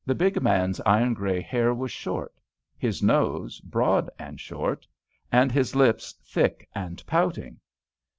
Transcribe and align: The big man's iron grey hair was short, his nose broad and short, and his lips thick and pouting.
The 0.03 0.15
big 0.15 0.41
man's 0.41 0.81
iron 0.83 1.13
grey 1.13 1.41
hair 1.41 1.75
was 1.75 1.91
short, 1.91 2.33
his 2.75 3.03
nose 3.03 3.59
broad 3.61 4.09
and 4.17 4.39
short, 4.39 4.87
and 5.31 5.51
his 5.51 5.75
lips 5.75 6.13
thick 6.25 6.67
and 6.73 7.05
pouting. 7.05 7.59